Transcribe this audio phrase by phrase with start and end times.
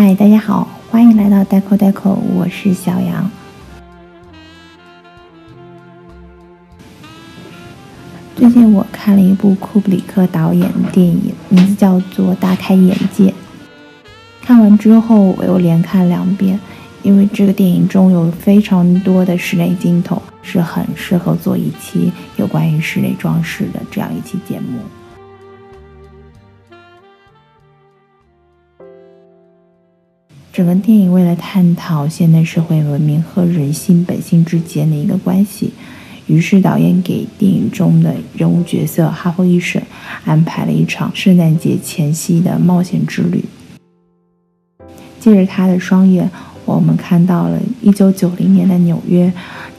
[0.00, 3.28] 嗨，大家好，欢迎来到 Deco Deco，我是小杨。
[8.36, 13.24] 最近我看了一部库布里克导演的电影，名字叫做《大开眼界》。
[14.40, 16.60] 看完之后，我又连看两遍，
[17.02, 24.78] 因为这个电影中有非常多的室内镜头，是很适合做一期有关于室内装饰的这样一期节目。
[30.58, 35.72] 整个电影为了探讨现代社会文明和人性本性之间的一个关系，
[36.26, 39.80] 于是导演给电影中的人物角色哈佛医生
[40.24, 43.44] 安排了一场圣诞节前夕的冒险之旅。
[45.20, 46.28] 借着他的双眼，
[46.64, 49.32] 我们看到了1990年的纽约，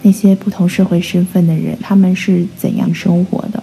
[0.03, 3.61] 那些不同社会身份的人他们是怎样生活的。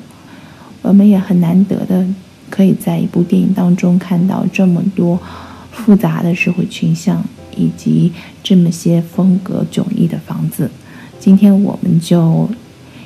[0.82, 2.06] 我们也很难得的
[2.50, 5.18] 可以在一部电影当中看到这么多。
[5.76, 7.22] 复杂的社会群像，
[7.56, 10.70] 以及这么些风格迥异的房子，
[11.20, 12.48] 今天我们就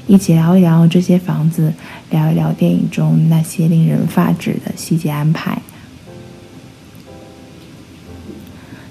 [0.06, 1.72] 一起聊一聊这些房子，
[2.10, 5.60] 聊一聊电影中那些令人发指的细节安排。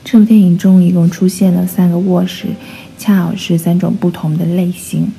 [0.04, 2.48] 这部电影中一共出现了三个卧室，
[2.98, 5.12] 恰好是三种不同的类型，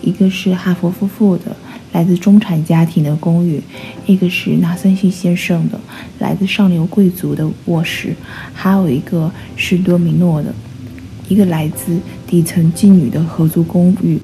[0.00, 1.56] 一个是哈佛夫妇的。
[1.92, 3.62] 来自中产家庭的公寓，
[4.06, 5.78] 一个是纳森逊先生的
[6.18, 8.14] 来自上流贵族的卧室，
[8.52, 10.52] 还有一个是多米诺的，
[11.28, 14.20] 一个来自底层妓女的合租公寓。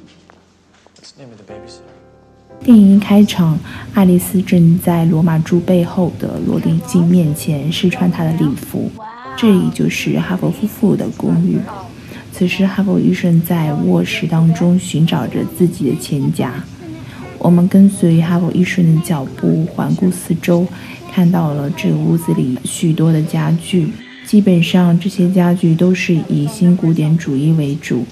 [2.65, 3.59] 电影一开场，
[3.95, 8.91] 爱丽丝正在罗马柱背后的落地镜面前试穿她的礼服，
[9.37, 11.59] 这里就是哈佛夫妇的公寓。
[12.33, 16.53] 此时，哈佛医生在卧室当中寻找着自己的钱夹。
[17.39, 20.67] 我们跟随哈佛医生的脚步环顾四周，
[21.13, 23.89] 看到了这个屋子里许多的家具。
[24.27, 28.05] 基本上这些家具都是以新古典主义为主。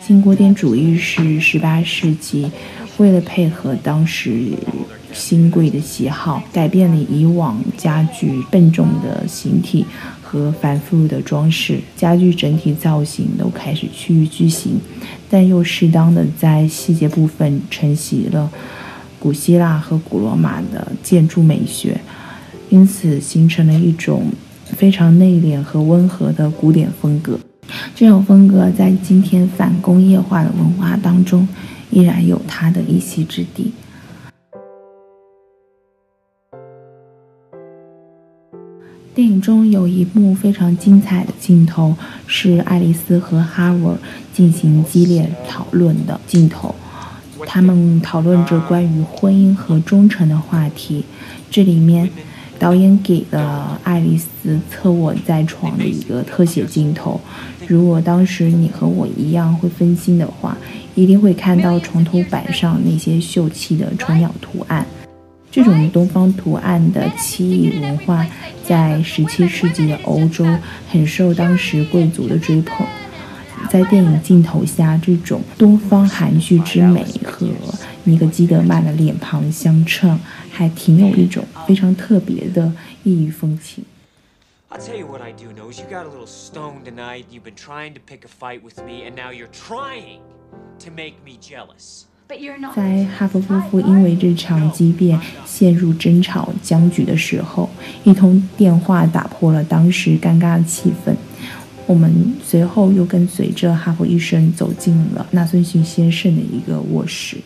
[0.00, 2.50] 新古典主义是18世纪
[2.98, 4.50] 为了配合当时
[5.12, 9.86] 新贵的喜好，改变了以往家具笨重的形体。
[10.28, 14.80] 和繁复的装饰，家具整体造型都开始趋于矩形，
[15.30, 18.50] 但又适当的在细节部分承袭了
[19.20, 22.00] 古希腊和古罗马的建筑美学，
[22.70, 24.24] 因此形成了一种
[24.64, 27.38] 非常内敛和温和的古典风格。
[27.94, 31.46] 这种风格在今天反工业化的文化当中，
[31.90, 33.70] 依然有它的一席之地。
[39.16, 41.96] 电影中有一幕非常精彩的镜头，
[42.26, 43.94] 是爱丽丝和哈维
[44.30, 46.74] 进行激烈讨论的镜头。
[47.46, 51.02] 他们讨论着关于婚姻和忠诚的话题。
[51.50, 52.10] 这里面，
[52.58, 57.18] 导演给了爱丽丝侧卧在床的一个特写镜头。
[57.66, 60.54] 如果当时你和我一样会分心的话，
[60.94, 64.86] 一定会看到床头板上那些秀气的虫鸟图案。
[65.50, 68.26] 这种东方图案的奇异文化，
[68.62, 70.44] 在十七世纪的欧洲
[70.90, 72.86] 很受当时贵族的追捧。
[73.70, 77.48] 在电影镜头下，这种东方含蓄之美和
[78.04, 80.20] 尼格基德曼的脸庞相称，
[80.52, 82.70] 还挺有一种非常特别的
[83.02, 83.82] 异域风情。
[92.74, 97.70] 在哈佛夫妇因为这场激辩陷入争吵僵局的时候，
[98.02, 101.14] 一通电话打破了当时尴尬的气氛。
[101.86, 107.36] 我们随后又跟随着哈佛医生走进了纳森逊先生的一个卧室。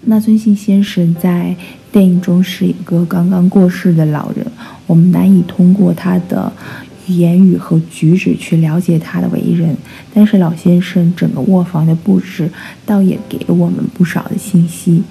[0.00, 1.54] 纳森逊先生在
[1.92, 4.46] 电影中是一个刚刚过世的老人，
[4.86, 6.50] 我们难以通过他的。
[7.06, 9.76] 言语和举止去了解他的为人，
[10.12, 12.50] 但是老先生整个卧房的布置
[12.86, 15.02] 倒也给了我们不少的信息。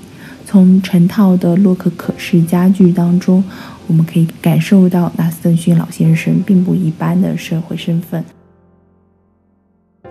[0.46, 3.44] 从成套的洛可可式家具当中，
[3.88, 8.24] 我们可以感受到纳斯顿逊老先生并不一般的社会身份。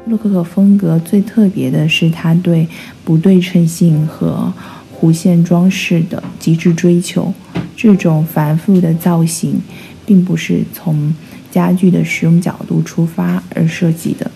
[0.07, 2.67] 洛可可风格最特别的是他对
[3.05, 4.53] 不对称性和
[4.99, 7.33] 弧线装饰的极致追求。
[7.77, 9.61] 这种繁复的造型，
[10.05, 11.15] 并不是从
[11.53, 14.29] 家具的使用角度出发而设计的，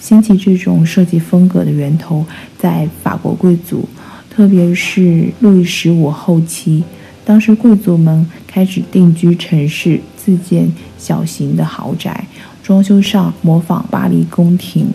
[0.00, 2.24] 兴起这种设计风格的源头
[2.58, 3.86] 在法国贵族，
[4.30, 6.82] 特别是路易十五后期，
[7.24, 12.26] 当时贵族们开始定居城市，自建小型的豪宅，
[12.62, 14.86] 装修上模仿巴黎宫廷。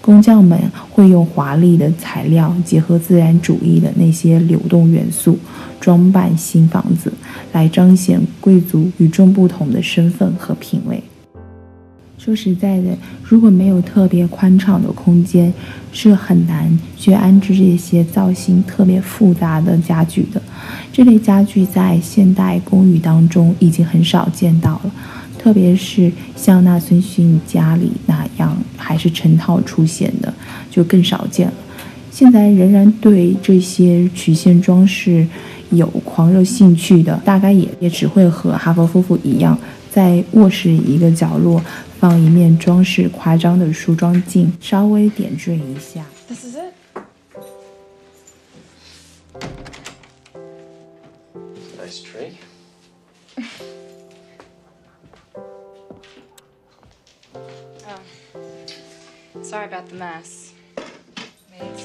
[0.00, 5.38] 工匠们会用华丽的材料，结合自然主义的那些流动元素，
[5.78, 7.12] 装扮新房子，
[7.52, 11.02] 来彰显贵族与众不同的身份和品味。
[12.18, 15.52] 说实在的，如果没有特别宽敞的空间，
[15.92, 20.42] 是很难去安置这些造型特别复杂的家具的。
[20.92, 24.92] 这类家具在现代公寓当中已经很少见到了。
[25.38, 30.34] 特别是像纳森逊家里那样，还是成套出现的，
[30.68, 31.54] 就更少见了。
[32.18, 35.24] 现在仍然对这些曲线装饰
[35.70, 39.56] 有狂热兴趣的，大概也也只会和哈佛夫妇一样，
[39.88, 41.62] 在卧室一个角落
[42.00, 46.04] 放一面装饰夸张的梳妆镜，稍微点缀一下。
[46.26, 46.72] This is it.
[51.78, 52.32] Nice tree.
[59.40, 60.47] Sorry about the mess.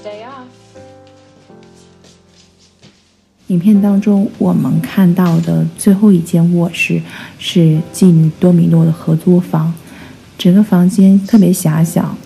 [0.04, 0.48] Made day off.
[3.48, 7.02] 影片当中，我们看到的最后一间卧室
[7.40, 9.74] 是妓女多米诺的合租房。
[10.38, 12.18] 整个房间特别狭小，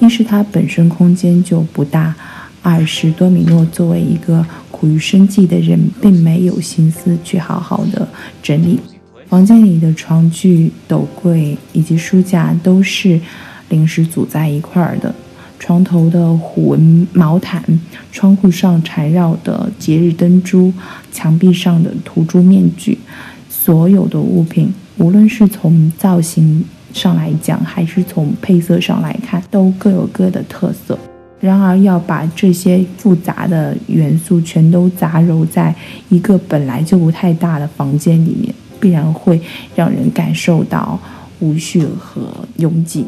[0.00, 2.14] 一是它本身空间就不大，
[2.62, 8.06] 二是多米诺作为一个苦于生计的人，并没有心思去好好的
[8.42, 8.80] 整理
[9.28, 13.18] 房间里的床具、斗柜以及书架都是。
[13.70, 15.12] 临时组在一块儿的，
[15.58, 17.62] 床头的虎纹毛毯，
[18.12, 20.72] 窗户上缠绕的节日灯珠，
[21.10, 22.98] 墙壁上的涂朱面具，
[23.48, 26.62] 所有的物品，无论是从造型
[26.92, 30.98] 上来讲，还是从配色上来看，都各有各的特色。
[31.40, 35.74] 然而，要把这些复杂的元素全都杂糅在
[36.08, 39.40] 一个本来就不太大的房间里面，必然会
[39.74, 40.98] 让人感受到
[41.40, 42.22] 无序和
[42.56, 43.04] 拥挤。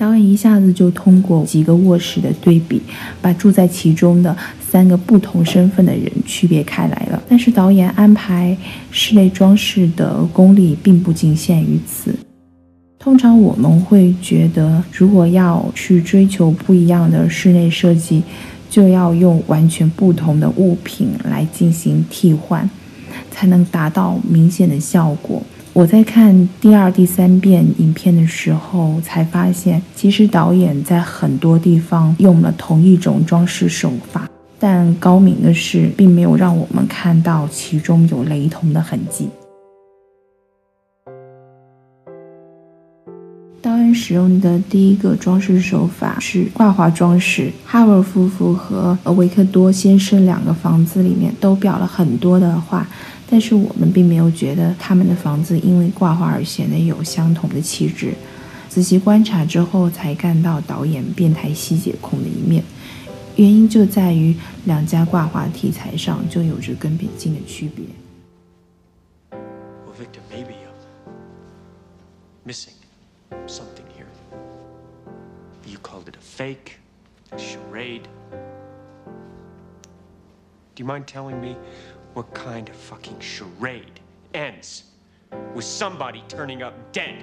[0.00, 2.80] 导演一下子就通过几个卧室的对比，
[3.20, 7.22] 把住在其中的三个不同身份的人区别开来了。
[7.28, 8.56] 但是导演安排
[8.90, 12.14] 室内装饰的功力并不仅限于此。
[12.98, 18.22] 通常我们会觉得，如果要去追求不一样的室内设计，
[18.70, 22.68] 就要用完全不同的物品来进行替换，
[23.30, 25.42] 才能达到明显的效果。
[25.72, 34.28] 我在看第二、第三遍影片的时候，才发现，其实导演在很多地方用了同一种装饰手法，
[34.58, 39.28] 但高明的是，并没有让我们看到其中有雷同的痕迹。
[43.62, 47.52] 导演使用的第一个装饰手法是挂画装饰。
[47.64, 52.88] 哈维尔夫妇和维克多先生两个房子里面都裱了很多的画。
[53.30, 58.12] 但是我们并没有觉得他们的房子因为挂画而显得有相同的气质。
[58.68, 62.62] 仔细观察之后，才看到导演变态细节控的一面。
[63.36, 64.34] 原因就在于
[64.64, 67.84] 两家挂画题材上就有着根本性的区别。
[69.30, 70.74] Well, Victor, maybe I'm
[72.44, 72.74] missing
[73.46, 74.06] something here.
[75.66, 76.78] You called it a fake,
[77.32, 78.08] a charade.
[80.74, 81.56] Do you mind telling me?
[82.12, 84.00] What kind of fucking charade
[84.34, 84.82] ends
[85.54, 87.14] with somebody turning up dead?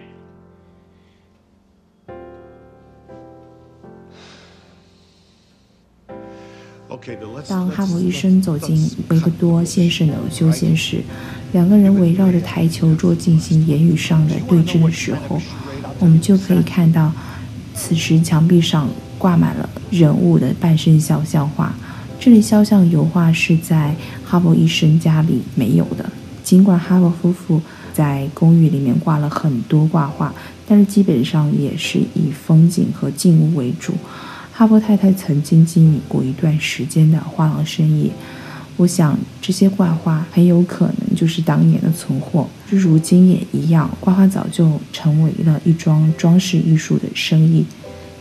[7.47, 11.03] 当哈姆医生走进维克多先生的休闲室，
[11.51, 15.39] 两个人围绕着台球桌进行言语上的对峙的时候，
[15.99, 17.11] 我们就可以看到，
[17.75, 21.75] 此时墙壁上挂满了人物的半身肖像画。
[22.19, 23.95] 这类肖像油画是在
[24.25, 26.09] 哈勃医生家里没有的。
[26.43, 27.61] 尽管哈勃夫妇
[27.93, 30.33] 在公寓里面挂了很多挂画，
[30.65, 33.93] 但是基本上也是以风景和静物为主。
[34.53, 38.11] 哈勃太太曾经经营过一段时间的画廊生意，
[38.77, 42.47] 我想这些挂画很有可能就是当年的存货。
[42.69, 47.65] 如今也一样，挂画早就成为了一桩装饰艺术的生意。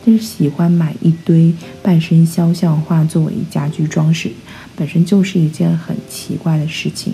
[0.07, 4.31] 但是喜欢买一堆半身肖像画作为家居装饰，
[4.77, 7.13] 本身就是一件很奇怪的事情。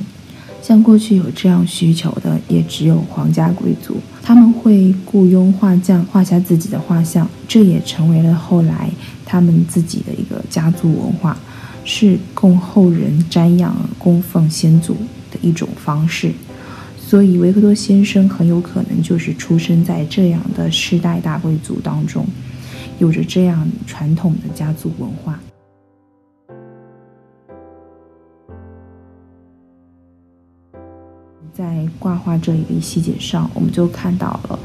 [0.60, 8.90] 像过去有这样需求的，也只有皇家贵族，他们会雇佣画匠画下自己的画像，这也成为了后来
[9.24, 11.34] 他们自己的一个家族文化，
[11.84, 14.92] 是供后人瞻仰、供奉先祖
[15.30, 16.30] 的一种方式。
[16.98, 22.26] 所以维克多先生很有可能就是出生在这样的世代大贵族当中。
[23.02, 25.36] 有着这样传统的家族文化，
[31.52, 34.56] 在挂画这一个细节上，我们就看到了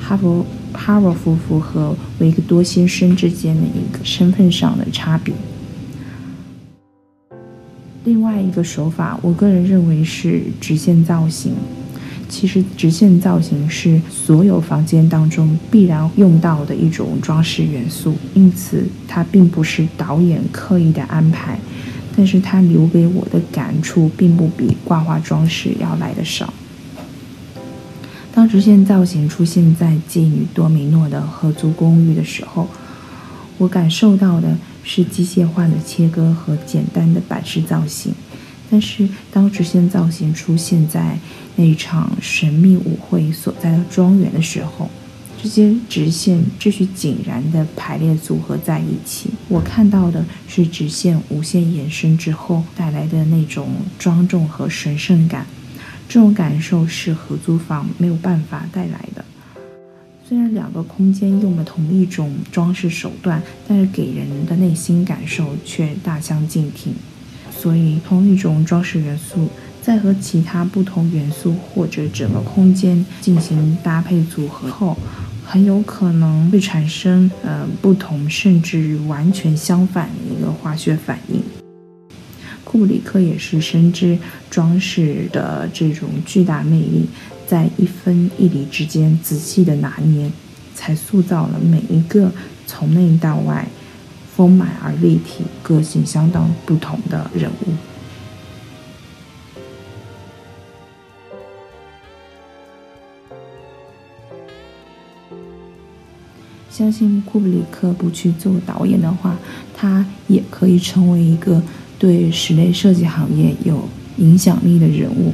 [0.00, 5.34] 哈佛哈罗夫妇和维克多先生之间的一个身份上的差别。
[8.04, 11.54] 另外一个手法，我个人认为是直线造型。
[12.28, 21.58] 其实直线造型是所有房间当中必然用到的一种装饰元素，因此它并不是导演刻意的安排，
[22.16, 26.52] 但是它留给我的感触并不比挂画装饰要来的少。
[28.34, 32.66] 当直线造型出现在基于多米诺的合租公寓的时候，
[33.58, 38.12] 我感受到的是机械化的切割和简单的板式造型。
[38.70, 41.18] 但是当直线造型出现在
[41.56, 44.90] 那场神秘舞会所在的庄园的时候，
[45.40, 53.68] 这些直线秩序井然地排列组合在一起，我看到的是直线无限延伸之后带来的那种
[53.98, 55.46] 庄重和神圣感。
[56.08, 59.24] 这种感受是合租房没有办法带来的。
[60.26, 66.94] 虽然两个空间用了同一种装饰手段，但是给人的内心感受却大相径庭。
[67.56, 69.48] 所以，同一种装饰元素
[69.80, 74.96] 在和其他不同元素或者整个空间进行搭配组合后，
[75.44, 81.40] 很有可能会产生呃不同甚至完全相反的一个化学反应。
[82.64, 84.18] 库布里克也是深知
[84.50, 87.06] 装饰的这种巨大魅力，
[87.46, 90.30] 在一分一厘之间仔细的拿捏，
[90.74, 92.32] 才塑造了每一个
[92.66, 93.68] 从内到外
[94.34, 97.72] 丰满而立体、个性相当不同的人物。
[106.70, 109.36] 相信库布里克不去做导演的话，
[109.74, 111.62] 他也可以成为一个。
[111.96, 113.88] 对室内设计行业有
[114.18, 115.32] 影响力的人物，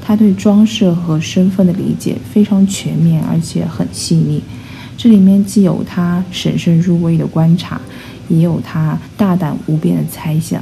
[0.00, 4.42] 他对装饰和身份的理解非常全面，而且很细腻。
[4.98, 7.80] 这里面既有他审慎入微的观察，
[8.28, 10.60] 也有他大胆无边的猜想，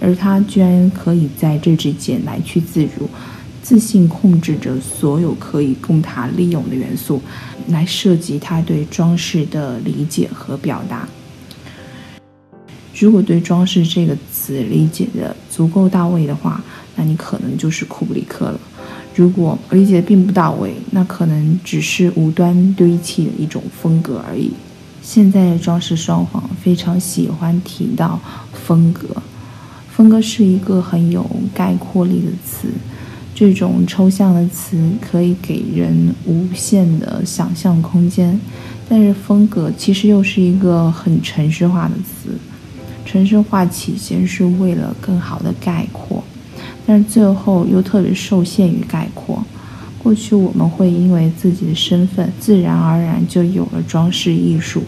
[0.00, 3.06] 而他居然可以在这之间来去自如，
[3.62, 7.20] 自信控制着所有可以供他利用的元素，
[7.68, 11.06] 来设计他对装饰的理解和表达。
[12.98, 16.64] 如果对“装饰”这个词理解的足够到位的话，
[16.94, 18.58] 那你可能就是库布里克了；
[19.16, 24.52] 如果理解的并不到位，那可能只是无端堆砌的一种风格而已。
[25.02, 28.20] 现在的装饰双簧非常喜欢提到
[28.52, 29.08] 风格，
[29.90, 32.68] 风格是一个很有概括力的词，
[33.34, 38.38] 这种抽象的词可以给人无限的想象空间，
[38.86, 42.36] 但是风格其实又是一个很程式化的词。
[43.06, 46.22] 城市化起先是为了更好的概括，
[46.86, 49.44] 但是最后又特别受限于概括。
[50.02, 54.82] 过去我们会因为自己的身份，自然而然就有了装饰艺术，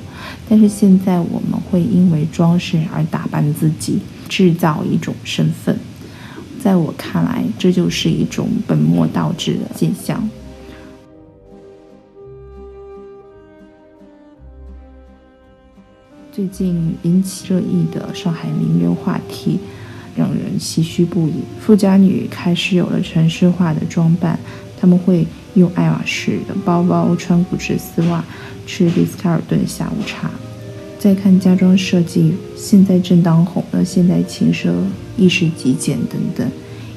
[0.49, 5.77] 但是现在我们会因为装饰而打扮自己，制造一种身份。
[6.61, 10.29] 在我看来，这就是一种本末倒置的现象。
[16.31, 19.59] 最近引起热议的上海名人话题，
[20.19, 21.35] 让人唏嘘不已。
[21.61, 24.37] 富家女开始有了城市化的装扮，
[24.81, 28.25] 他们会用爱马仕的包包，穿古驰丝袜，
[28.67, 30.29] 吃丽思卡尔顿下午茶。
[30.99, 34.73] 再看家装设计，现在正当红的现代轻奢、
[35.17, 36.51] 意式极简等等，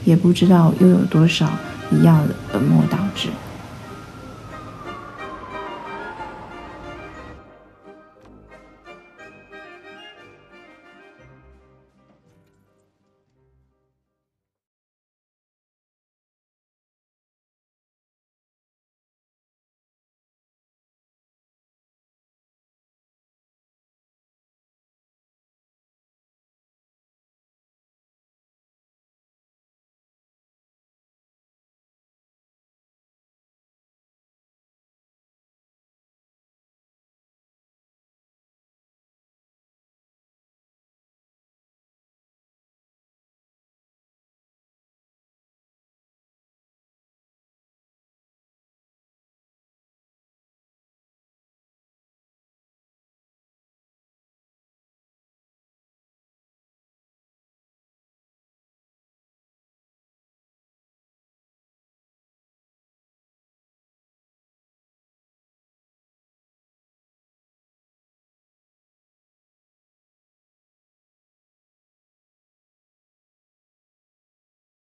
[0.03, 1.47] 也不知道又有多少
[1.91, 3.27] 一样的本末倒置。